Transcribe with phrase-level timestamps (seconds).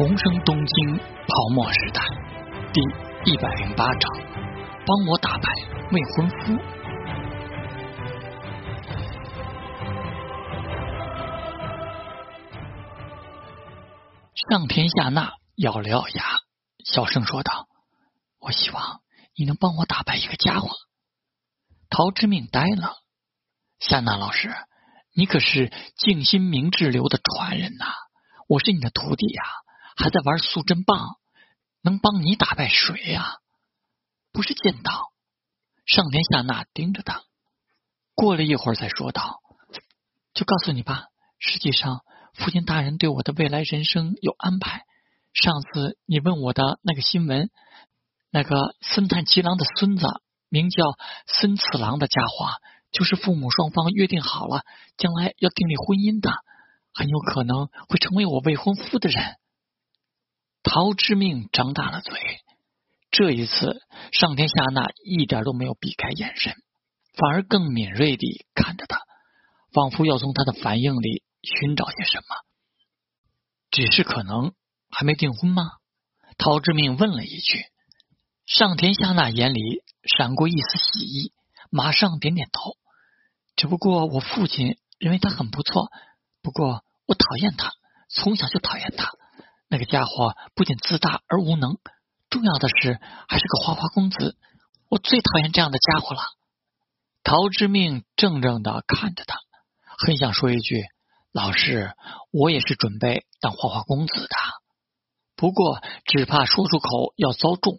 [0.00, 2.00] 重生东京泡沫时代
[2.72, 2.80] 第
[3.30, 4.10] 一百零八章：
[4.86, 5.52] 帮我打败
[5.92, 6.56] 未婚夫。
[14.48, 16.24] 上田夏娜咬了咬牙，
[16.86, 17.68] 小声说道
[18.40, 19.02] ：“我希望
[19.36, 20.70] 你能帮我打败一个家伙。”
[21.90, 22.94] 陶之命呆了。
[23.78, 24.50] 夏娜老师，
[25.14, 27.84] 你可是静心明志流的传人呐！
[28.48, 29.42] 我是你的徒弟呀，
[30.00, 31.18] 还在玩速针棒，
[31.82, 33.36] 能帮你打败谁呀？
[34.32, 35.12] 不是剑道。
[35.86, 37.22] 上天下那盯着他，
[38.14, 39.40] 过了一会儿才说道
[40.32, 41.06] ：“就告诉你吧，
[41.38, 42.00] 实际上
[42.34, 44.84] 父亲大人对我的未来人生有安排。
[45.32, 47.50] 上次你问我的那个新闻，
[48.30, 50.06] 那个森探七郎的孙子
[50.48, 50.84] 名叫
[51.26, 52.48] 森次郎的家伙，
[52.92, 54.62] 就是父母双方约定好了，
[54.96, 56.32] 将来要订立婚姻的。”
[56.92, 59.36] 很有可能会成为我未婚夫的人。
[60.62, 62.20] 陶之命张大了嘴，
[63.10, 63.82] 这一次
[64.12, 66.54] 上天下那一点都没有避开眼神，
[67.14, 69.00] 反而更敏锐地看着他，
[69.72, 72.24] 仿佛要从他的反应里寻找些什么。
[73.70, 74.52] 只是可能
[74.90, 75.62] 还没订婚吗？
[76.36, 77.64] 陶之命问了一句。
[78.46, 79.60] 上天下那眼里
[80.18, 81.32] 闪过一丝喜意，
[81.70, 82.76] 马上点点头。
[83.56, 85.90] 只不过我父亲认为他很不错。
[86.42, 87.72] 不过我讨厌他，
[88.08, 89.12] 从小就讨厌他。
[89.70, 91.78] 那个家伙不仅自大而无能，
[92.28, 94.36] 重要的是还是个花花公子。
[94.88, 96.20] 我最讨厌这样的家伙了。
[97.22, 99.38] 陶之命怔怔的看着他，
[99.96, 100.82] 很想说一句
[101.30, 101.94] ：“老师，
[102.32, 104.36] 我也是准备当花花公子的。”
[105.36, 107.78] 不过只怕说出口要遭重。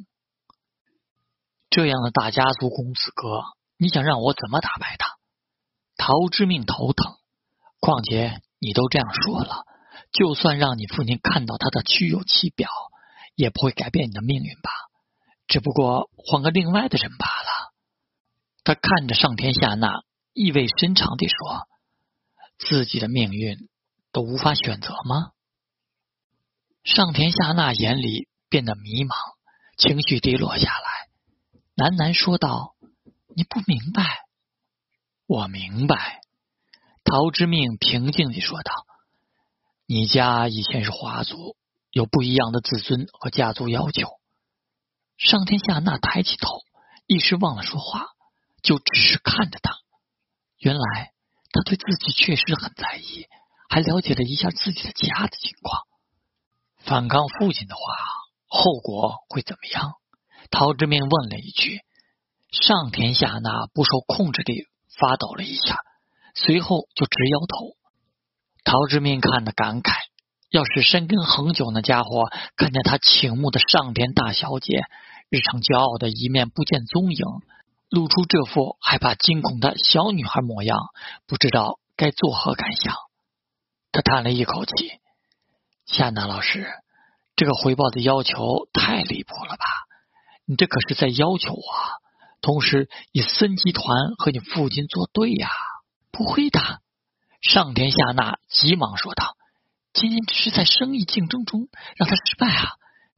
[1.69, 3.43] 这样的大家族公子哥，
[3.77, 5.17] 你想让我怎么打败他？
[5.97, 7.17] 陶之命头疼。
[7.81, 8.41] 况且。
[8.63, 9.65] 你都这样说了，
[10.11, 12.69] 就算让你父亲看到他的虚有其表，
[13.35, 14.69] 也不会改变你的命运吧？
[15.47, 17.73] 只不过换个另外的人罢了。
[18.63, 21.67] 他看着上天下那，意味深长地说
[22.59, 23.69] ：“自己的命运
[24.11, 25.31] 都无法选择吗？”
[26.83, 29.15] 上天下那眼里变得迷茫，
[29.77, 31.09] 情绪低落下来，
[31.75, 32.75] 喃喃说道
[33.35, 34.25] ：“你不明白，
[35.25, 36.21] 我明白。”
[37.03, 38.71] 陶之命平静地说道
[39.93, 41.57] ：“你家以前是华族，
[41.91, 44.07] 有不一样的自尊和家族要求。”
[45.19, 46.61] 上天下那抬起头，
[47.07, 48.07] 一时忘了说话，
[48.63, 49.73] 就只是看着他。
[50.59, 51.11] 原来
[51.51, 53.25] 他对自己确实很在意，
[53.67, 55.81] 还了解了一下自己的家的情况。
[56.77, 57.81] 反抗父亲的话，
[58.47, 59.95] 后果会怎么样？
[60.51, 61.81] 陶之命问了一句。
[62.49, 65.79] 上天下那不受控制地发抖了一下。
[66.33, 67.75] 随后就直摇头，
[68.71, 69.91] 陶志明看得感慨：
[70.49, 74.85] 要是深耕恒久那家伙看见他倾慕的上田大小姐
[75.29, 77.25] 日常骄傲的一面不见踪影，
[77.89, 80.79] 露出这副害怕惊恐的小女孩模样，
[81.27, 82.95] 不知道该作何感想。
[83.91, 84.71] 他叹了一口气
[85.85, 86.65] ：“夏娜老师，
[87.35, 89.65] 这个回报的要求太离谱了吧？
[90.45, 91.61] 你这可是在要求我，
[92.39, 93.83] 同时以森集团
[94.17, 95.49] 和你父亲作对呀！”
[96.13, 96.59] 不会的，
[97.41, 99.35] 上田夏娜急忙说道
[99.93, 102.73] ：“仅仅只是在生意竞争中让他失败啊！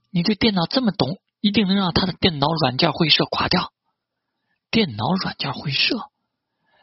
[0.09, 3.73] 你对电脑这么懂，一定能让他的电脑软件会社垮掉。”
[4.71, 5.97] 电脑软件会社，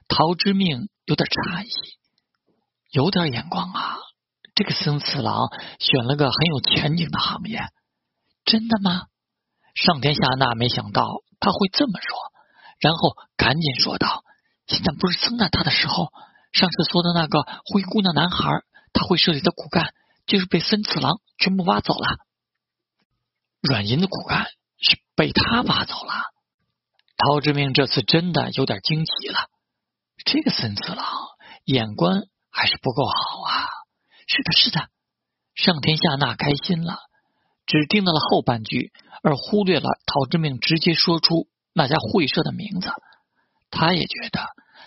[0.07, 1.71] 陶之命有点诧异，
[2.91, 3.97] 有点眼光啊！
[4.55, 5.49] 这个森次郎
[5.79, 7.69] 选了个很有前景的行业，
[8.45, 9.07] 真的吗？
[9.75, 12.17] 上田夏娜没想到他会这么说，
[12.79, 14.25] 然后赶紧说道。
[14.67, 16.13] 现在不是称赞他的时候，
[16.53, 18.63] 上次说的那个灰姑娘男孩，
[18.93, 19.95] 他会社里的骨干
[20.27, 22.19] 就是被森次郎全部挖走了。
[23.61, 24.47] 软银的骨干
[24.79, 26.13] 是被他挖走了。
[27.17, 29.49] 陶之命这次真的有点惊奇了。
[30.25, 31.07] 这个森次郎
[31.65, 33.69] 眼光还是不够好啊！
[34.27, 34.89] 是的，是的。
[35.55, 36.99] 上天下那开心了，
[37.67, 38.93] 只听到了后半句，
[39.23, 42.91] 而忽略了陶之命直接说出那家会社的名字。
[43.71, 44.41] 他也觉得。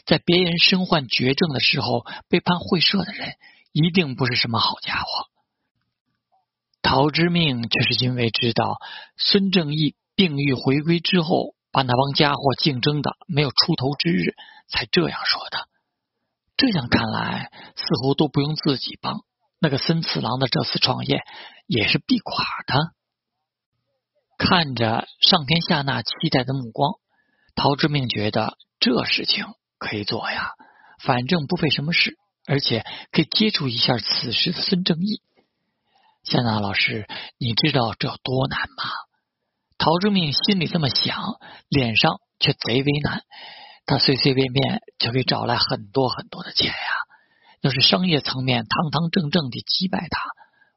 [0.06, 3.36] 在别人身患绝症的时候背叛会社的人，
[3.72, 5.08] 一定不是什么好家伙。
[6.82, 8.78] 陶之命却是因为知道
[9.18, 14.36] 孙正义病愈回归之后，把那帮家伙竞争的没有出头之日，
[14.68, 15.70] 才这样说的。
[16.58, 19.22] 这样看来，似乎都不用自己帮，
[19.60, 21.22] 那个森次郎的这次创业
[21.66, 22.94] 也是必垮的。
[24.38, 27.00] 看着上天下那期待的目光，
[27.56, 29.46] 陶之命觉得这事情。
[29.84, 30.52] 可以做呀，
[31.00, 35.22] 反正不费什么事，而且可以接触一下此时的孙正义。
[36.24, 37.06] 夏娜老师，
[37.38, 38.84] 你知道这有多难吗？
[39.78, 41.22] 陶志明心里这么想，
[41.68, 43.24] 脸上却贼为难。
[43.86, 46.74] 他随随便便就可以找来很多很多的钱呀！
[47.60, 50.22] 要是商业层面堂堂正正的击败他，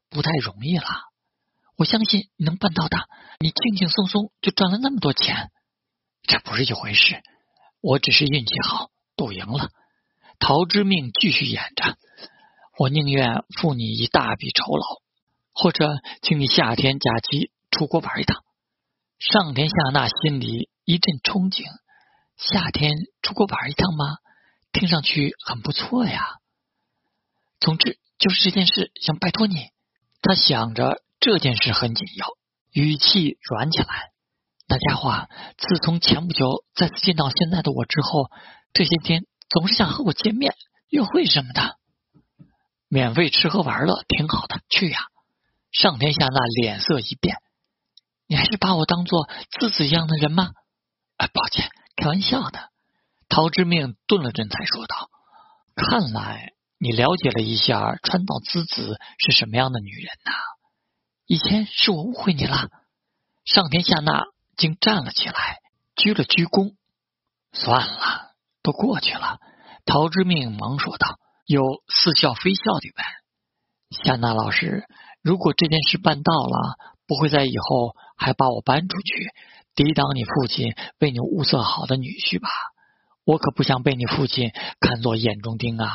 [0.09, 0.85] 不太容易了。
[1.77, 2.97] 我相信你能办到的。
[3.39, 5.51] 你轻轻松松就赚了那么多钱，
[6.23, 7.21] 这不是一回事。
[7.79, 9.69] 我只是运气好，赌赢了。
[10.39, 11.97] 陶之命继续演着。
[12.77, 14.85] 我宁愿付你一大笔酬劳，
[15.53, 18.43] 或者请你夏天假期出国玩一趟。
[19.17, 21.65] 上田夏娜心里一阵憧憬。
[22.37, 22.91] 夏天
[23.23, 24.19] 出国玩一趟吗？
[24.71, 26.35] 听上去很不错呀。
[27.59, 29.55] 总之就是这件事，想拜托你。
[30.21, 32.27] 他想着这件事很紧要，
[32.71, 34.11] 语气软起来。
[34.67, 35.27] 那家伙
[35.57, 38.29] 自从前不久再次见到现在的我之后，
[38.77, 40.53] 这些天总是想和我见面、
[40.89, 41.77] 约会什么的。
[42.87, 44.99] 免费吃喝玩乐挺好的，去呀！
[45.71, 47.37] 上田夏娜脸色一变，
[48.27, 49.27] 你还是把我当做
[49.59, 50.51] 自子一样的人吗？
[51.17, 51.71] 啊，抱歉。
[51.95, 52.69] 开玩笑的，
[53.29, 55.09] 陶之命顿了顿，才说道
[55.73, 60.31] ：“看来你了解了一下川岛滋子是什么样的女人呐？
[61.25, 62.69] 以前是我误会你了。”
[63.43, 64.25] 上田夏娜
[64.55, 65.61] 竟站了起来，
[65.95, 66.75] 鞠了鞠躬
[67.53, 68.26] ：“算了，
[68.67, 69.39] 都过去了。”
[69.87, 73.05] 陶之命忙说道，又似笑非笑的问
[74.03, 74.83] ：“夏娜老师，
[75.23, 76.75] 如果这件事办到了，
[77.07, 79.31] 不会在以后还把我搬出去？”
[79.77, 82.49] 抵挡你父亲为你物色好的女婿吧，
[83.25, 85.91] 我可不想被你父亲看作眼中钉啊！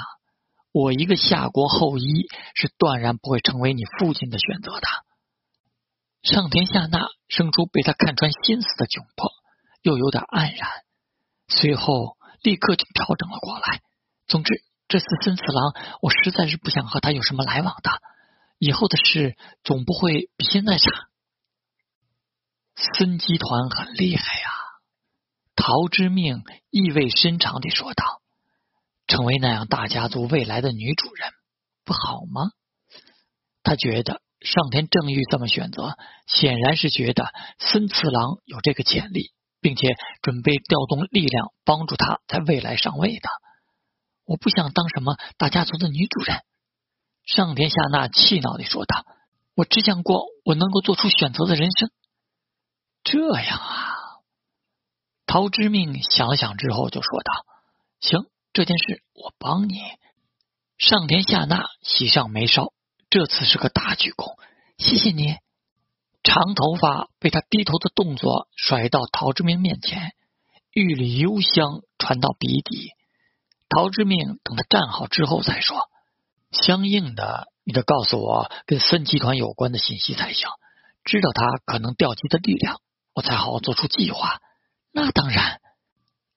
[0.70, 4.86] 我一个夏国后裔是断然不会成为你父亲的选择的。
[6.22, 9.32] 上天夏娜生出被他看穿心思的窘迫，
[9.82, 10.70] 又有点黯然，
[11.48, 13.80] 随后立刻就调整了过来。
[14.26, 17.90] 总之，这次森次郎，我实在是不想和他有什么来往的。
[18.58, 20.90] 以后的事总不会比现在差。
[22.76, 24.50] 孙集团很厉害呀，
[25.56, 28.22] 陶之命意味深长地说道
[29.06, 31.30] ：“成为那样大家族未来的女主人，
[31.84, 32.50] 不好吗？”
[33.64, 35.96] 他觉得上天正欲这么选择，
[36.26, 43.30] 显然是觉得孙次郎有这个潜力，并且准备调动力量帮助他在未来上位的。
[44.26, 46.42] 我不想当什么大家族的女主人，
[47.24, 49.06] 上田夏娜气恼地说道
[49.54, 51.90] ：“我只想过我能够做出选择的人生。”
[53.04, 53.94] 这样啊，
[55.26, 57.32] 陶之命想了想之后就说道
[58.00, 59.80] ：“行，这件事我帮你。”
[60.78, 62.72] 上田夏娜喜上眉梢，
[63.10, 64.36] 这次是个大鞠躬，
[64.78, 65.36] 谢谢你。
[66.22, 70.12] 长头发被他低头的动作甩到陶之命面前，
[70.72, 72.90] 玉里幽香传到鼻底。
[73.68, 75.78] 陶之命等他站好之后再说
[76.52, 80.48] ：“相应的，你得告诉我跟森集团有关的信息才行，
[81.04, 82.80] 知道他可能调集的力量。”
[83.14, 84.40] 我才好做出计划。
[84.90, 85.60] 那当然，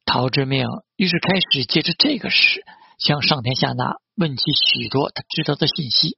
[0.04, 0.68] 陶之命
[0.98, 2.66] 于是开始借着这个事
[3.00, 6.18] 向上田夏娜问起许多他知道的信息。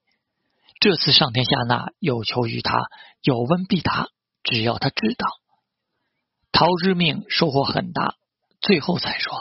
[0.79, 2.77] 这次上田夏娜有求于他，
[3.21, 4.07] 有问必答，
[4.43, 5.27] 只要他知道。
[6.51, 8.15] 陶之命收获很大，
[8.61, 9.33] 最后才说：“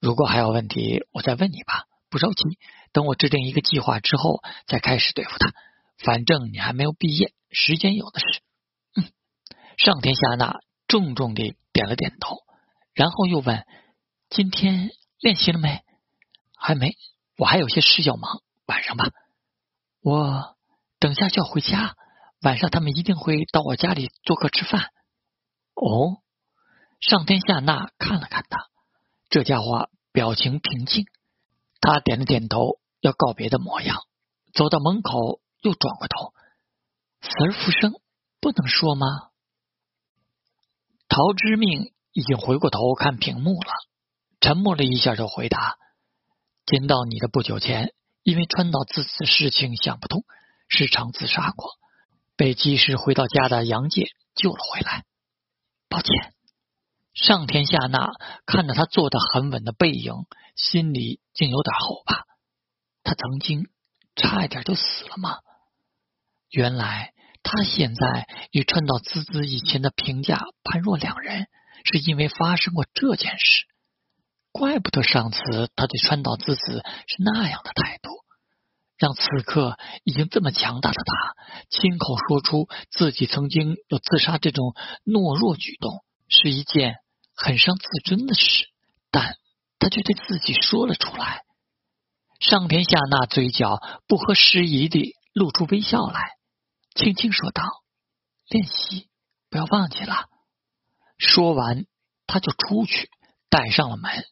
[0.00, 2.58] 如果还有问题，我再问你吧，不着急。
[2.92, 5.52] 等我制定一个计划之后，再开始对付他。
[5.98, 8.42] 反正你还没有毕业，时间有的是。”
[9.78, 12.36] 上田夏娜重重的点了点头，
[12.94, 13.64] 然后又问
[14.30, 15.82] ：“今天练习了没
[16.56, 16.96] ？”“还没，
[17.36, 18.42] 我还有些事要忙。
[18.66, 19.10] 晚上吧，
[20.02, 20.56] 我
[20.98, 21.96] 等下就要回家。
[22.42, 24.90] 晚上他们一定会到我家里做客吃饭。
[25.74, 26.22] ”“哦。”
[27.00, 28.68] 上天下那看了看他，
[29.30, 31.06] 这家伙表情平静，
[31.80, 33.96] 他点了点头，要告别的模样。
[34.52, 36.34] 走到门口，又转过头，
[37.22, 37.94] 死而复生，
[38.38, 39.06] 不能说吗？
[41.08, 43.70] 陶之命已经回过头看屏幕了，
[44.40, 45.78] 沉默了一下，就回答
[46.66, 50.24] ：“见到你的不久前，因为川岛自此事情想不通，
[50.68, 51.70] 时常自杀过，
[52.36, 55.04] 被及时回到家的杨介救了回来。
[55.88, 56.34] 抱歉。”
[57.12, 58.12] 上田夏娜
[58.46, 60.14] 看着他坐得很稳的背影，
[60.54, 62.24] 心里竟有点后怕。
[63.02, 63.68] 他曾经
[64.14, 65.38] 差一点就死了吗？
[66.50, 67.12] 原来。
[67.42, 71.46] 他现在与川岛滋滋以前的评价判若两人，
[71.84, 73.64] 是因为发生过这件事。
[74.52, 78.10] 怪不得上次他对川岛滋滋是那样的态度，
[78.98, 81.34] 让此刻已经这么强大的他
[81.70, 86.96] 亲口说出自己曾经有自杀这种懦弱举动，是一件
[87.34, 88.66] 很伤自尊的事。
[89.12, 89.36] 但
[89.78, 91.42] 他却对自己说了出来。
[92.38, 96.32] 上田夏那嘴角不合时宜地露出微笑来。
[96.94, 97.62] 轻轻说道
[98.48, 99.08] ：“练习，
[99.48, 100.26] 不要忘记了。”
[101.18, 101.86] 说完，
[102.26, 103.10] 他就出去，
[103.48, 104.24] 带上了门。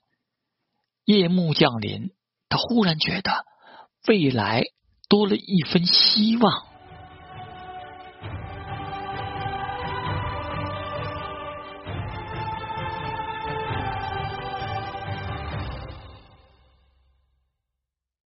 [1.08, 2.10] 夜幕降临，
[2.50, 3.46] 他忽然觉得
[4.06, 4.64] 未来
[5.08, 6.67] 多了一分希望。